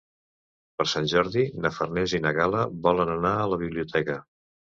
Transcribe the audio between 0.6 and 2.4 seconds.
Per Sant Jordi na Farners i na